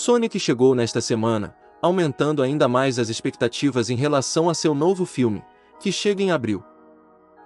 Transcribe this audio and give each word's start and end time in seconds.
Sonic 0.00 0.40
chegou 0.40 0.74
nesta 0.74 0.98
semana, 0.98 1.54
aumentando 1.82 2.42
ainda 2.42 2.66
mais 2.66 2.98
as 2.98 3.10
expectativas 3.10 3.90
em 3.90 3.96
relação 3.96 4.48
a 4.48 4.54
seu 4.54 4.74
novo 4.74 5.04
filme, 5.04 5.42
que 5.78 5.92
chega 5.92 6.22
em 6.22 6.30
abril. 6.30 6.64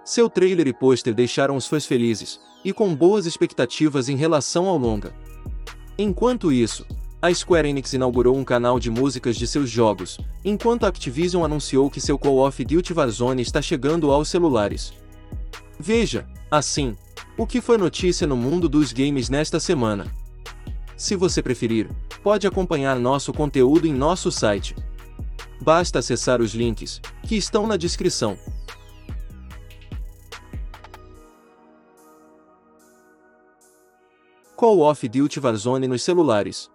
Seu 0.05 0.29
trailer 0.29 0.65
e 0.65 0.71
pôster 0.71 1.13
deixaram 1.13 1.57
os 1.57 1.67
fãs 1.67 1.85
felizes, 1.85 2.39
e 2.63 2.71
com 2.71 2.95
boas 2.95 3.25
expectativas 3.25 4.07
em 4.07 4.15
relação 4.15 4.67
ao 4.67 4.77
longa. 4.77 5.13
Enquanto 5.97 6.49
isso, 6.49 6.85
a 7.21 7.33
Square 7.33 7.67
Enix 7.67 7.91
inaugurou 7.91 8.37
um 8.37 8.45
canal 8.45 8.79
de 8.79 8.89
músicas 8.89 9.35
de 9.35 9.45
seus 9.47 9.69
jogos, 9.69 10.17
enquanto 10.45 10.85
a 10.85 10.87
Activision 10.87 11.43
anunciou 11.43 11.89
que 11.89 11.99
seu 11.99 12.17
of 12.23 12.63
Duty 12.63 12.93
Warzone 12.93 13.41
está 13.41 13.61
chegando 13.61 14.11
aos 14.11 14.29
celulares. 14.29 14.93
Veja, 15.77 16.25
assim, 16.49 16.95
o 17.37 17.45
que 17.45 17.59
foi 17.59 17.77
notícia 17.77 18.25
no 18.25 18.37
mundo 18.37 18.69
dos 18.69 18.93
games 18.93 19.27
nesta 19.27 19.59
semana. 19.59 20.09
Se 20.97 21.15
você 21.15 21.41
preferir, 21.41 21.89
pode 22.23 22.47
acompanhar 22.47 22.97
nosso 22.97 23.33
conteúdo 23.33 23.85
em 23.85 23.93
nosso 23.93 24.31
site. 24.31 24.75
Basta 25.61 25.99
acessar 25.99 26.41
os 26.41 26.53
links, 26.53 27.01
que 27.23 27.35
estão 27.35 27.67
na 27.67 27.75
descrição. 27.75 28.37
Call 34.55 34.89
of 34.89 35.07
Duty 35.09 35.39
Warzone 35.39 35.87
nos 35.87 36.01
celulares. 36.01 36.71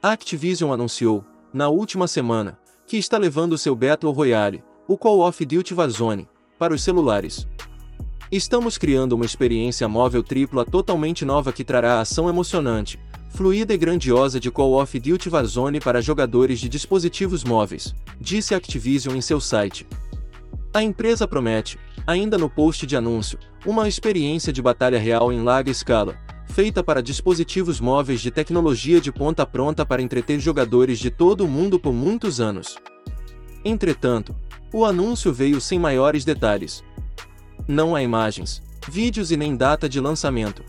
Activision 0.00 0.72
anunciou, 0.72 1.24
na 1.52 1.68
última 1.68 2.06
semana, 2.06 2.58
que 2.86 2.96
está 2.96 3.18
levando 3.18 3.58
seu 3.58 3.74
Battle 3.74 4.12
Royale, 4.12 4.62
o 4.86 4.96
Call 4.96 5.20
of 5.26 5.44
Duty 5.44 5.74
Warzone, 5.74 6.28
para 6.58 6.72
os 6.72 6.82
celulares. 6.82 7.46
Estamos 8.30 8.78
criando 8.78 9.14
uma 9.14 9.24
experiência 9.24 9.88
móvel 9.88 10.22
tripla 10.22 10.64
totalmente 10.64 11.24
nova 11.24 11.52
que 11.52 11.64
trará 11.64 12.00
ação 12.00 12.28
emocionante, 12.28 12.98
fluida 13.34 13.72
e 13.72 13.78
grandiosa 13.78 14.38
de 14.38 14.50
Call 14.50 14.80
of 14.80 15.00
Duty 15.00 15.30
Warzone 15.30 15.80
para 15.80 16.02
jogadores 16.02 16.60
de 16.60 16.68
dispositivos 16.68 17.42
móveis, 17.42 17.94
disse 18.20 18.54
Activision 18.54 19.16
em 19.16 19.22
seu 19.22 19.40
site. 19.40 19.86
A 20.74 20.82
empresa 20.82 21.26
promete, 21.26 21.78
ainda 22.06 22.36
no 22.36 22.50
post 22.50 22.86
de 22.86 22.94
anúncio, 22.94 23.38
uma 23.64 23.88
experiência 23.88 24.52
de 24.52 24.60
batalha 24.60 24.98
real 24.98 25.32
em 25.32 25.42
larga 25.42 25.70
escala, 25.70 26.16
feita 26.46 26.84
para 26.84 27.02
dispositivos 27.02 27.80
móveis 27.80 28.20
de 28.20 28.30
tecnologia 28.30 29.00
de 29.00 29.10
ponta 29.10 29.46
pronta 29.46 29.86
para 29.86 30.02
entreter 30.02 30.38
jogadores 30.38 30.98
de 30.98 31.10
todo 31.10 31.44
o 31.44 31.48
mundo 31.48 31.80
por 31.80 31.94
muitos 31.94 32.38
anos. 32.38 32.76
Entretanto, 33.64 34.34
o 34.72 34.84
anúncio 34.84 35.32
veio 35.32 35.58
sem 35.58 35.78
maiores 35.78 36.24
detalhes. 36.24 36.84
Não 37.66 37.94
há 37.94 38.02
imagens, 38.02 38.62
vídeos 38.88 39.30
e 39.30 39.36
nem 39.38 39.56
data 39.56 39.88
de 39.88 40.00
lançamento. 40.00 40.62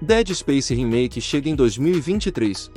Dead 0.00 0.30
Space 0.34 0.74
Remake 0.74 1.22
chega 1.22 1.48
em 1.48 1.54
2023. 1.54 2.70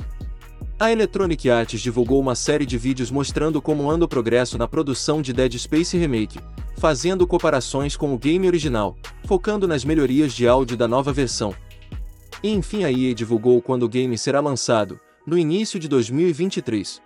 A 0.78 0.90
Electronic 0.90 1.50
Arts 1.50 1.78
divulgou 1.78 2.18
uma 2.18 2.34
série 2.34 2.64
de 2.64 2.78
vídeos 2.78 3.10
mostrando 3.10 3.60
como 3.60 3.90
anda 3.90 4.06
o 4.06 4.08
progresso 4.08 4.56
na 4.56 4.66
produção 4.66 5.20
de 5.20 5.30
Dead 5.30 5.52
Space 5.58 5.94
Remake, 5.98 6.40
fazendo 6.78 7.26
comparações 7.26 7.94
com 7.94 8.14
o 8.14 8.18
game 8.18 8.46
original, 8.46 8.96
focando 9.26 9.68
nas 9.68 9.84
melhorias 9.84 10.32
de 10.32 10.48
áudio 10.48 10.78
da 10.78 10.88
nova 10.88 11.12
versão. 11.12 11.54
E 12.42 12.50
enfim 12.50 12.84
a 12.84 12.90
EA 12.90 13.14
divulgou 13.14 13.60
quando 13.60 13.82
o 13.82 13.88
game 13.88 14.16
será 14.16 14.40
lançado, 14.40 14.98
no 15.26 15.36
início 15.36 15.78
de 15.78 15.88
2023. 15.88 17.02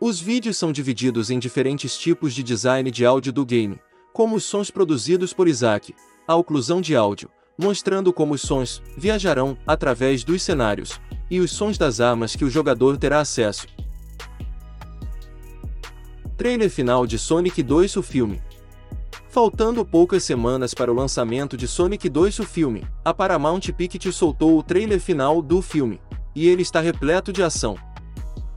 Os 0.00 0.20
vídeos 0.20 0.56
são 0.56 0.70
divididos 0.70 1.28
em 1.28 1.40
diferentes 1.40 1.98
tipos 1.98 2.32
de 2.34 2.44
design 2.44 2.88
de 2.88 3.04
áudio 3.04 3.32
do 3.32 3.44
game, 3.44 3.80
como 4.12 4.36
os 4.36 4.44
sons 4.44 4.70
produzidos 4.70 5.32
por 5.32 5.48
Isaac, 5.48 5.92
a 6.24 6.36
oclusão 6.36 6.80
de 6.80 6.94
áudio, 6.94 7.28
mostrando 7.58 8.12
como 8.12 8.34
os 8.34 8.42
sons 8.42 8.82
viajarão 8.96 9.56
através 9.66 10.24
dos 10.24 10.42
cenários, 10.42 11.00
e 11.30 11.40
os 11.40 11.50
sons 11.50 11.78
das 11.78 12.00
armas 12.00 12.36
que 12.36 12.44
o 12.44 12.50
jogador 12.50 12.96
terá 12.96 13.20
acesso. 13.20 13.66
Trailer 16.36 16.70
final 16.70 17.06
de 17.06 17.18
Sonic 17.18 17.62
2 17.62 17.96
o 17.96 18.02
filme. 18.02 18.42
Faltando 19.28 19.84
poucas 19.84 20.22
semanas 20.22 20.74
para 20.74 20.92
o 20.92 20.94
lançamento 20.94 21.56
de 21.56 21.66
Sonic 21.66 22.08
2 22.08 22.40
o 22.40 22.44
filme, 22.44 22.86
a 23.04 23.12
Paramount 23.12 23.60
Pictures 23.76 24.16
soltou 24.16 24.58
o 24.58 24.62
trailer 24.62 25.00
final 25.00 25.40
do 25.40 25.62
filme, 25.62 26.00
e 26.34 26.48
ele 26.48 26.62
está 26.62 26.80
repleto 26.80 27.32
de 27.32 27.42
ação. 27.42 27.76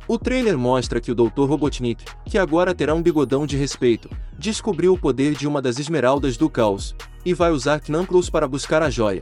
O 0.08 0.18
trailer 0.18 0.58
mostra 0.58 1.02
que 1.02 1.12
o 1.12 1.16
Dr. 1.16 1.46
Robotnik, 1.48 2.06
que 2.26 2.38
agora 2.38 2.74
terá 2.74 2.94
um 2.94 3.02
bigodão 3.02 3.46
de 3.46 3.58
respeito, 3.58 4.10
descobriu 4.40 4.94
o 4.94 5.00
poder 5.00 5.34
de 5.34 5.48
uma 5.48 5.62
das 5.62 5.80
esmeraldas 5.80 6.38
do 6.38 6.50
caos, 6.50 6.96
e 7.28 7.34
vai 7.34 7.52
usar 7.52 7.82
Knuckles 7.82 8.30
para 8.30 8.48
buscar 8.48 8.82
a 8.82 8.90
joia. 8.90 9.22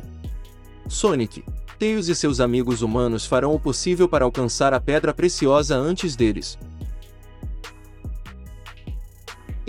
Sonic, 0.87 1.43
Tails 1.79 2.07
e 2.07 2.13
seus 2.13 2.39
amigos 2.39 2.83
humanos 2.83 3.25
farão 3.25 3.55
o 3.55 3.59
possível 3.59 4.07
para 4.07 4.23
alcançar 4.23 4.75
a 4.75 4.79
pedra 4.79 5.11
preciosa 5.11 5.75
antes 5.75 6.15
deles, 6.15 6.55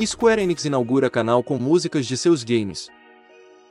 Square 0.04 0.42
Enix 0.42 0.66
inaugura 0.66 1.08
canal 1.08 1.42
com 1.42 1.56
músicas 1.56 2.04
de 2.04 2.14
seus 2.14 2.44
games. 2.44 2.90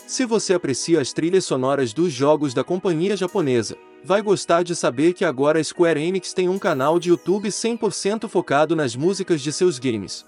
Se 0.08 0.26
você 0.26 0.56
aprecia 0.56 1.00
as 1.00 1.14
trilhas 1.14 1.46
sonoras 1.46 1.94
dos 1.94 2.12
jogos 2.12 2.52
da 2.52 2.64
companhia 2.64 3.16
japonesa, 3.16 3.78
vai 4.04 4.24
gostar 4.24 4.64
de 4.64 4.76
saber 4.76 5.14
que 5.14 5.24
agora 5.24 5.60
a 5.60 5.64
Square 5.64 6.02
Enix 6.02 6.34
tem 6.34 6.50
um 6.50 6.58
canal 6.58 7.00
de 7.00 7.10
YouTube 7.10 7.50
100% 7.50 8.28
focado 8.28 8.76
nas 8.76 8.96
músicas 8.96 9.42
de 9.42 9.54
seus 9.54 9.78
games. 9.78 10.26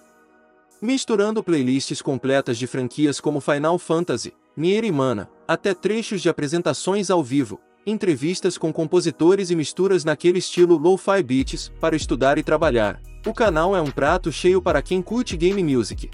Misturando 0.80 1.44
playlists 1.44 2.04
completas 2.04 2.56
de 2.56 2.68
franquias 2.68 3.20
como 3.20 3.42
Final 3.42 3.80
Fantasy, 3.80 4.32
Nier 4.56 4.84
e 4.84 4.92
Mana, 4.92 5.28
até 5.48 5.74
trechos 5.74 6.22
de 6.22 6.30
apresentações 6.30 7.10
ao 7.10 7.24
vivo, 7.24 7.60
entrevistas 7.84 8.60
com 8.60 8.72
compositores 8.72 9.50
e 9.50 9.56
misturas 9.56 10.06
naquele 10.06 10.38
estilo 10.38 10.78
lo-fi 10.78 11.24
beats 11.24 11.72
para 11.82 11.96
estudar 11.96 12.38
e 12.38 12.44
trabalhar. 12.44 13.02
O 13.26 13.34
canal 13.34 13.76
é 13.76 13.82
um 13.82 13.90
prato 13.90 14.32
cheio 14.32 14.62
para 14.62 14.84
quem 14.84 15.02
curte 15.02 15.36
game 15.36 15.64
music. 15.64 16.12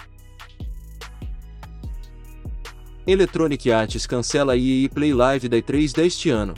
Electronic 3.06 3.70
Arts 3.70 4.08
cancela 4.08 4.54
a 4.54 4.58
EA 4.58 4.88
Play 4.88 5.14
Live 5.14 5.50
da 5.50 5.58
E3 5.58 5.94
deste 5.94 6.30
ano. 6.30 6.54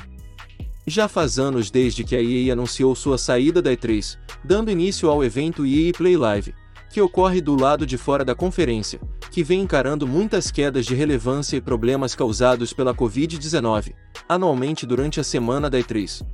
Já 0.86 1.08
faz 1.08 1.40
anos 1.40 1.72
desde 1.72 2.04
que 2.04 2.16
a 2.16 2.22
EA 2.22 2.54
anunciou 2.54 2.94
sua 2.96 3.18
saída 3.18 3.64
da 3.64 3.72
E3, 3.72 4.16
dando 4.44 4.70
início 4.70 5.10
ao 5.10 5.24
evento 5.24 5.66
EA 5.66 5.92
Play 5.92 6.16
Live, 6.16 6.54
que 6.96 7.02
ocorre 7.02 7.42
do 7.42 7.60
lado 7.60 7.86
de 7.86 7.98
fora 7.98 8.24
da 8.24 8.34
conferência, 8.34 9.02
que 9.30 9.44
vem 9.44 9.60
encarando 9.60 10.08
muitas 10.08 10.50
quedas 10.50 10.86
de 10.86 10.96
relevância 10.96 11.58
e 11.58 11.62
problemas 11.62 12.16
causados 12.16 12.72
pela 12.72 12.96
Covid-19, 12.96 13.94
anualmente 14.30 14.86
durante 14.86 15.20
a 15.20 15.24
semana 15.26 15.70
da 15.70 15.78
E3. 15.78 16.26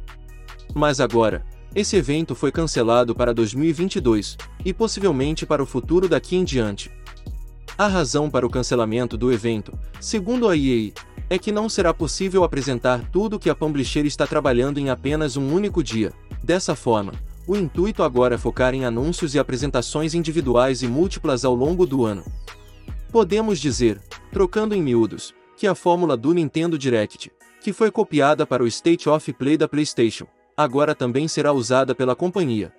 Mas 0.75 0.99
agora, 0.99 1.43
esse 1.73 1.95
evento 1.95 2.35
foi 2.35 2.51
cancelado 2.51 3.15
para 3.15 3.33
2022, 3.33 4.37
e 4.63 4.71
possivelmente 4.71 5.47
para 5.47 5.63
o 5.63 5.65
futuro 5.65 6.07
daqui 6.07 6.35
em 6.35 6.43
diante. 6.43 6.91
A 7.75 7.87
razão 7.87 8.29
para 8.29 8.45
o 8.45 8.49
cancelamento 8.49 9.17
do 9.17 9.31
evento, 9.31 9.73
segundo 9.99 10.47
a 10.47 10.55
EA, 10.55 10.91
é 11.27 11.39
que 11.39 11.51
não 11.51 11.67
será 11.67 11.91
possível 11.91 12.43
apresentar 12.43 13.09
tudo 13.09 13.39
que 13.39 13.49
a 13.49 13.55
Publisher 13.55 14.05
está 14.05 14.27
trabalhando 14.27 14.79
em 14.79 14.91
apenas 14.91 15.35
um 15.35 15.51
único 15.51 15.83
dia. 15.83 16.13
Dessa 16.43 16.75
forma, 16.75 17.13
o 17.47 17.55
intuito 17.55 18.03
agora 18.03 18.35
é 18.35 18.37
focar 18.37 18.73
em 18.73 18.85
anúncios 18.85 19.33
e 19.33 19.39
apresentações 19.39 20.13
individuais 20.13 20.81
e 20.81 20.87
múltiplas 20.87 21.43
ao 21.43 21.55
longo 21.55 21.85
do 21.85 22.05
ano. 22.05 22.23
Podemos 23.11 23.59
dizer, 23.59 24.01
trocando 24.31 24.75
em 24.75 24.81
miúdos, 24.81 25.33
que 25.57 25.67
a 25.67 25.75
fórmula 25.75 26.15
do 26.15 26.33
Nintendo 26.33 26.77
Direct, 26.77 27.31
que 27.61 27.73
foi 27.73 27.91
copiada 27.91 28.45
para 28.45 28.63
o 28.63 28.67
State 28.67 29.09
of 29.09 29.33
Play 29.33 29.57
da 29.57 29.67
PlayStation, 29.67 30.25
agora 30.55 30.95
também 30.95 31.27
será 31.27 31.51
usada 31.51 31.93
pela 31.93 32.15
companhia. 32.15 32.73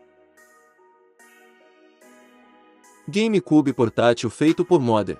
GameCube 3.06 3.72
portátil 3.72 4.30
feito 4.30 4.64
por 4.64 4.80
Modder. 4.80 5.18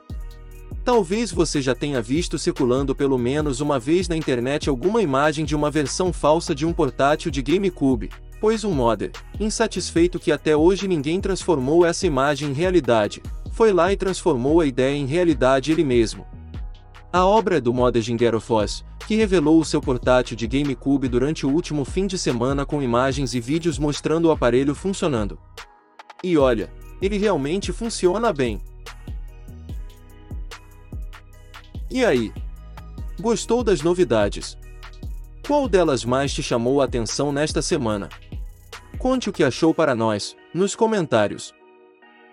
Talvez 0.84 1.30
você 1.30 1.60
já 1.60 1.74
tenha 1.74 2.00
visto 2.00 2.38
circulando 2.38 2.94
pelo 2.94 3.18
menos 3.18 3.60
uma 3.60 3.78
vez 3.78 4.08
na 4.08 4.16
internet 4.16 4.68
alguma 4.68 5.02
imagem 5.02 5.44
de 5.44 5.54
uma 5.54 5.70
versão 5.70 6.12
falsa 6.12 6.54
de 6.54 6.64
um 6.64 6.72
portátil 6.72 7.30
de 7.30 7.42
GameCube, 7.42 8.10
pois 8.42 8.64
um 8.64 8.72
modder, 8.72 9.12
insatisfeito 9.38 10.18
que 10.18 10.32
até 10.32 10.56
hoje 10.56 10.88
ninguém 10.88 11.20
transformou 11.20 11.86
essa 11.86 12.08
imagem 12.08 12.50
em 12.50 12.52
realidade, 12.52 13.22
foi 13.52 13.72
lá 13.72 13.92
e 13.92 13.96
transformou 13.96 14.60
a 14.60 14.66
ideia 14.66 14.96
em 14.96 15.06
realidade 15.06 15.70
ele 15.70 15.84
mesmo. 15.84 16.26
A 17.12 17.24
obra 17.24 17.58
é 17.58 17.60
do 17.60 17.72
modder 17.72 18.02
Gingero 18.02 18.40
Foss, 18.40 18.84
que 19.06 19.14
revelou 19.14 19.60
o 19.60 19.64
seu 19.64 19.80
portátil 19.80 20.36
de 20.36 20.48
GameCube 20.48 21.06
durante 21.06 21.46
o 21.46 21.50
último 21.50 21.84
fim 21.84 22.04
de 22.04 22.18
semana 22.18 22.66
com 22.66 22.82
imagens 22.82 23.32
e 23.32 23.38
vídeos 23.38 23.78
mostrando 23.78 24.26
o 24.26 24.32
aparelho 24.32 24.74
funcionando. 24.74 25.38
E 26.20 26.36
olha, 26.36 26.68
ele 27.00 27.18
realmente 27.18 27.70
funciona 27.70 28.32
bem. 28.32 28.60
E 31.88 32.04
aí? 32.04 32.32
Gostou 33.20 33.62
das 33.62 33.82
novidades? 33.82 34.58
Qual 35.46 35.68
delas 35.68 36.04
mais 36.04 36.32
te 36.32 36.42
chamou 36.42 36.80
a 36.80 36.86
atenção 36.86 37.30
nesta 37.30 37.62
semana? 37.62 38.08
Conte 39.02 39.28
o 39.28 39.32
que 39.32 39.42
achou 39.42 39.74
para 39.74 39.96
nós, 39.96 40.36
nos 40.54 40.76
comentários. 40.76 41.52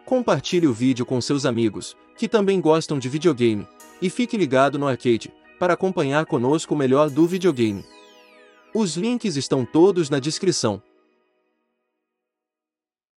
Compartilhe 0.06 0.68
o 0.68 0.72
vídeo 0.72 1.04
com 1.04 1.20
seus 1.20 1.44
amigos, 1.44 1.98
que 2.16 2.28
também 2.28 2.62
gostam 2.62 3.00
de 3.00 3.10
videogame, 3.10 3.68
e 4.00 4.08
fique 4.08 4.38
ligado 4.38 4.78
no 4.78 4.88
arcade, 4.88 5.34
para 5.58 5.74
acompanhar 5.74 6.28
conosco 6.28 6.76
o 6.76 6.78
melhor 6.78 7.10
do 7.10 7.26
videogame. 7.26 7.84
Os 8.72 8.96
links 8.96 9.36
estão 9.36 9.66
todos 9.66 10.12
na 10.12 10.20
descrição. 10.20 10.80